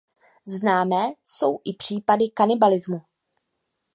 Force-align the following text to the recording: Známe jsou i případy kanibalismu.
Známe 0.45 1.13
jsou 1.23 1.59
i 1.65 1.73
případy 1.73 2.23
kanibalismu. 2.33 3.01